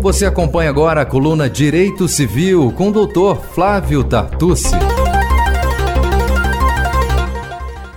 [0.00, 4.74] Você acompanha agora a coluna Direito Civil com o doutor Flávio Tartucci.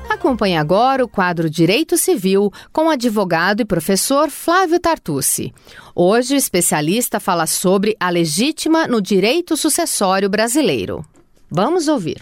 [0.10, 5.54] Acompanhe agora o quadro Direito Civil com o advogado e professor Flávio Tartucci.
[5.96, 11.06] Hoje, o especialista fala sobre a legítima no direito sucessório brasileiro.
[11.50, 12.22] Vamos ouvir.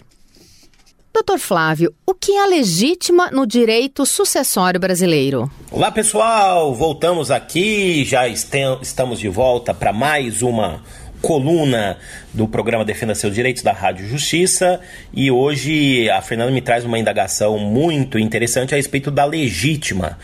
[1.14, 5.50] Doutor Flávio, o que é legítima no direito sucessório brasileiro?
[5.70, 10.82] Olá pessoal, voltamos aqui, já estamos de volta para mais uma
[11.20, 11.98] coluna
[12.32, 14.80] do programa Defenda Seus Direitos da Rádio Justiça
[15.12, 20.18] e hoje a Fernanda me traz uma indagação muito interessante a respeito da legítima.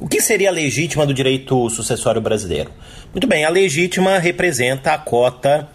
[0.00, 2.70] O que seria a legítima do direito sucessório brasileiro?
[3.12, 5.68] Muito bem, a legítima representa a cota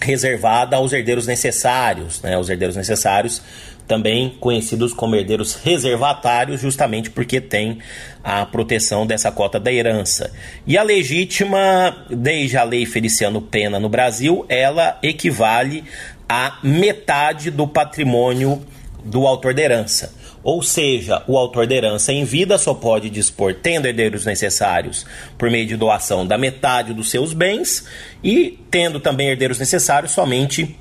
[0.00, 2.36] reservada aos herdeiros necessários, né?
[2.36, 3.42] Os herdeiros necessários
[3.86, 7.78] também conhecidos como herdeiros reservatários, justamente porque tem
[8.22, 10.32] a proteção dessa cota da herança.
[10.66, 15.84] E a legítima, desde a lei Feliciano Pena no Brasil, ela equivale
[16.28, 18.64] a metade do patrimônio
[19.04, 20.14] do autor da herança.
[20.42, 25.06] Ou seja, o autor da herança em vida só pode dispor, tendo herdeiros necessários,
[25.38, 27.86] por meio de doação da metade dos seus bens
[28.22, 30.76] e tendo também herdeiros necessários somente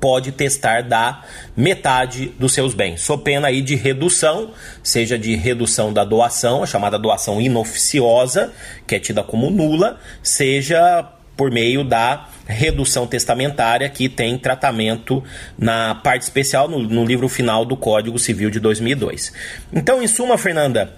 [0.00, 1.24] pode testar da
[1.56, 4.50] metade dos seus bens, sob pena aí de redução,
[4.82, 8.52] seja de redução da doação, a chamada doação inoficiosa,
[8.86, 15.22] que é tida como nula, seja por meio da redução testamentária que tem tratamento
[15.58, 19.32] na parte especial no, no livro final do Código Civil de 2002.
[19.72, 20.94] Então, em suma, Fernanda,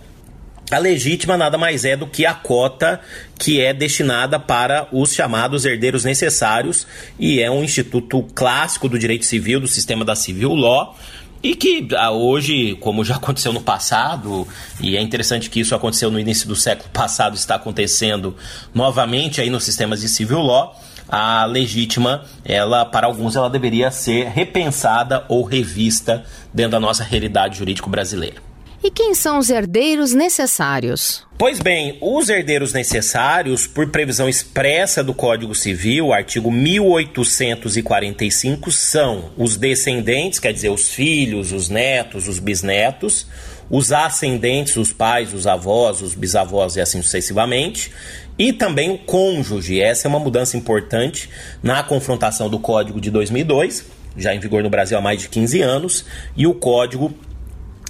[0.71, 3.01] a legítima nada mais é do que a cota
[3.39, 6.87] que é destinada para os chamados herdeiros necessários
[7.19, 10.97] e é um instituto clássico do direito civil, do sistema da civil law.
[11.43, 14.47] E que ah, hoje, como já aconteceu no passado,
[14.81, 18.37] e é interessante que isso aconteceu no início do século passado, está acontecendo
[18.75, 24.29] novamente aí nos sistemas de civil law, a legítima, ela para alguns ela deveria ser
[24.29, 28.47] repensada ou revista dentro da nossa realidade jurídico brasileira.
[28.83, 31.25] E quem são os herdeiros necessários?
[31.39, 39.57] Pois bem, os herdeiros necessários, por previsão expressa do Código Civil, artigo 1845, são os
[39.57, 43.27] descendentes, quer dizer, os filhos, os netos, os bisnetos,
[43.69, 47.93] os ascendentes, os pais, os avós, os bisavós e assim sucessivamente,
[48.39, 49.81] e também o cônjuge.
[49.81, 51.29] Essa é uma mudança importante
[51.63, 53.85] na confrontação do Código de 2002,
[54.17, 56.05] já em vigor no Brasil há mais de 15 anos,
[56.37, 57.13] e o Código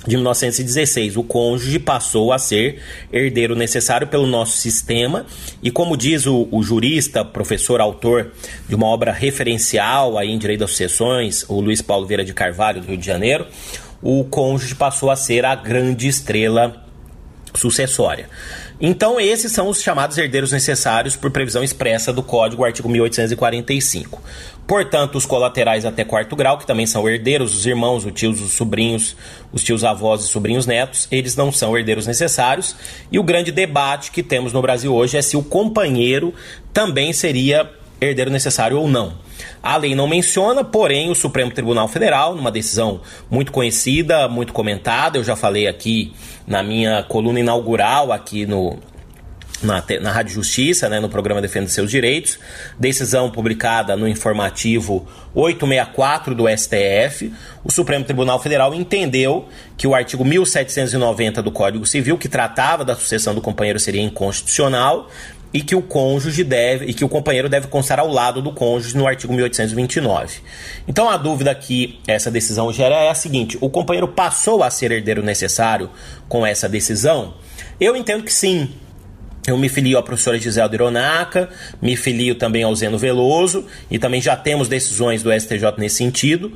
[0.07, 1.17] de 1916.
[1.17, 2.81] O cônjuge passou a ser
[3.13, 5.27] herdeiro necessário pelo nosso sistema
[5.63, 8.33] e, como diz o, o, jurista, professor, autor
[8.69, 12.81] de uma obra referencial aí em direito das sucessões, o Luiz Paulo Vieira de Carvalho,
[12.81, 13.47] do Rio de Janeiro,
[14.03, 16.85] o cônjuge passou a ser a grande estrela
[17.55, 18.29] sucessória.
[18.79, 24.23] Então, esses são os chamados herdeiros necessários por previsão expressa do Código, artigo 1845.
[24.67, 28.53] Portanto, os colaterais até quarto grau, que também são herdeiros, os irmãos, os tios, os
[28.53, 29.17] sobrinhos,
[29.51, 32.77] os tios avós e sobrinhos netos, eles não são herdeiros necessários.
[33.11, 36.35] E o grande debate que temos no Brasil hoje é se o companheiro
[36.71, 39.15] também seria herdeiro necessário ou não.
[39.63, 45.19] A lei não menciona, porém, o Supremo Tribunal Federal, numa decisão muito conhecida, muito comentada,
[45.19, 46.13] eu já falei aqui
[46.47, 48.79] na minha coluna inaugural aqui no,
[49.63, 52.39] na, na Rádio Justiça, né, no programa Defenda Seus Direitos,
[52.79, 57.33] decisão publicada no informativo 864 do STF,
[57.65, 62.95] o Supremo Tribunal Federal entendeu que o artigo 1790 do Código Civil, que tratava da
[62.95, 65.11] sucessão do companheiro, seria inconstitucional
[65.57, 68.95] e que o cônjuge deve e que o companheiro deve constar ao lado do cônjuge
[68.95, 70.41] no artigo 1829.
[70.87, 74.93] Então a dúvida que essa decisão gera é a seguinte: o companheiro passou a ser
[74.93, 75.89] herdeiro necessário
[76.29, 77.37] com essa decisão?
[77.81, 78.69] Eu entendo que sim,
[79.47, 81.49] eu me filio à professora Gisela Ironaca,
[81.81, 86.53] me filio também ao Zeno Veloso e também já temos decisões do STJ nesse sentido,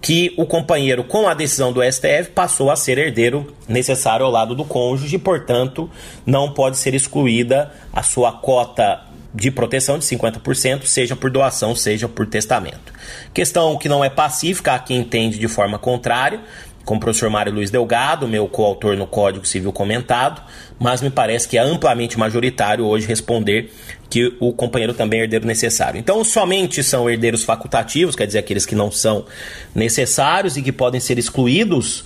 [0.00, 4.54] que o companheiro, com a decisão do STF, passou a ser herdeiro necessário ao lado
[4.54, 5.90] do cônjuge e, portanto,
[6.24, 9.00] não pode ser excluída a sua cota
[9.34, 12.92] de proteção de 50%, seja por doação, seja por testamento.
[13.34, 16.40] Questão que não é pacífica, há quem entende de forma contrária,
[16.86, 20.40] como o professor Mário Luiz Delgado, meu coautor no Código Civil comentado,
[20.78, 23.72] mas me parece que é amplamente majoritário hoje responder
[24.08, 25.98] que o companheiro também é herdeiro necessário.
[25.98, 29.26] Então, somente são herdeiros facultativos, quer dizer, aqueles que não são
[29.74, 32.04] necessários e que podem ser excluídos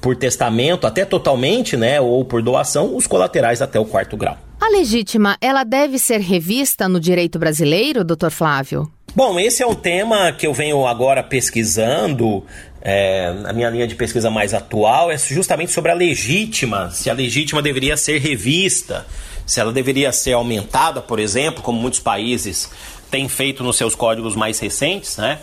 [0.00, 4.38] por testamento, até totalmente, né, ou por doação, os colaterais até o quarto grau.
[4.60, 8.90] A legítima, ela deve ser revista no direito brasileiro, doutor Flávio?
[9.14, 12.44] Bom, esse é um tema que eu venho agora pesquisando.
[12.80, 17.12] É, a minha linha de pesquisa mais atual é justamente sobre a legítima, se a
[17.12, 19.06] legítima deveria ser revista,
[19.46, 22.70] se ela deveria ser aumentada, por exemplo, como muitos países
[23.10, 25.38] têm feito nos seus códigos mais recentes, né?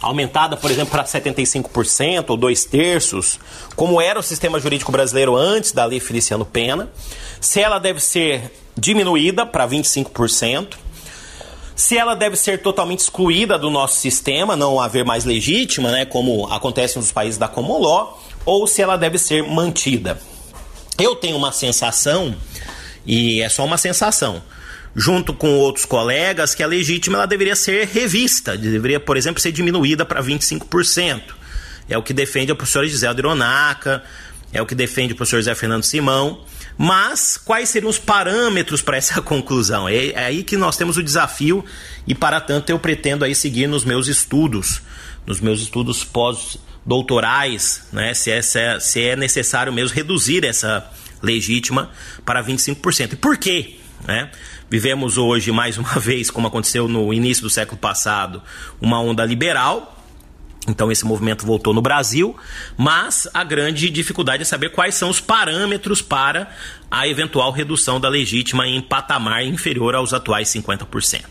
[0.00, 3.38] aumentada, por exemplo, para 75% ou dois terços,
[3.74, 6.88] como era o sistema jurídico brasileiro antes da lei Feliciano Pena,
[7.40, 10.74] se ela deve ser diminuída para 25%,
[11.74, 16.46] se ela deve ser totalmente excluída do nosso sistema, não haver mais legítima, né, como
[16.52, 20.20] acontece nos países da Common Law, ou se ela deve ser mantida.
[20.98, 22.34] Eu tenho uma sensação,
[23.08, 24.42] e é só uma sensação,
[24.94, 29.50] junto com outros colegas, que a legítima ela deveria ser revista, deveria, por exemplo, ser
[29.50, 31.22] diminuída para 25%.
[31.88, 34.04] É o que defende a professora Gisela Ironaca,
[34.52, 36.44] é o que defende o professor Zé Fernando Simão.
[36.76, 39.88] Mas quais seriam os parâmetros para essa conclusão?
[39.88, 41.64] É, é, aí que nós temos o desafio
[42.06, 44.82] e para tanto eu pretendo aí seguir nos meus estudos,
[45.26, 50.88] nos meus estudos pós-doutorais, né, se, é, se é necessário mesmo reduzir essa
[51.22, 51.90] legítima
[52.24, 53.12] para 25%.
[53.12, 53.76] E por quê?
[54.06, 54.30] Né?
[54.70, 58.42] Vivemos hoje, mais uma vez, como aconteceu no início do século passado,
[58.80, 59.97] uma onda liberal,
[60.68, 62.36] então esse movimento voltou no Brasil,
[62.76, 66.50] mas a grande dificuldade é saber quais são os parâmetros para
[66.90, 71.22] a eventual redução da legítima em patamar inferior aos atuais 50%.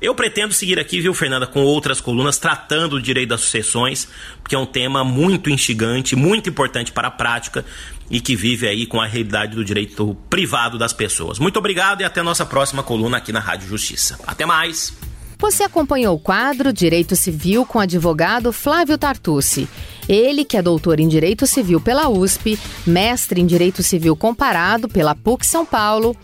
[0.00, 4.08] Eu pretendo seguir aqui, viu, Fernanda, com outras colunas tratando do direito das sucessões,
[4.42, 7.64] porque é um tema muito instigante, muito importante para a prática
[8.10, 11.38] e que vive aí com a realidade do direito privado das pessoas.
[11.38, 14.18] Muito obrigado e até nossa próxima coluna aqui na Rádio Justiça.
[14.26, 15.09] Até mais!
[15.40, 19.66] Você acompanhou o quadro Direito Civil com o advogado Flávio Tartucci.
[20.06, 25.14] Ele, que é doutor em Direito Civil pela USP, mestre em Direito Civil Comparado pela
[25.14, 26.14] PUC São Paulo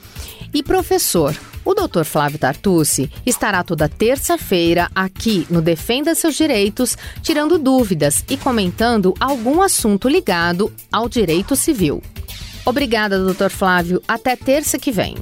[0.53, 1.35] e professor.
[1.65, 8.37] O doutor Flávio Tartucci estará toda terça-feira aqui no Defenda Seus Direitos, tirando dúvidas e
[8.37, 12.03] comentando algum assunto ligado ao direito civil.
[12.67, 14.03] Obrigada, doutor Flávio.
[14.07, 15.17] Até terça que vem.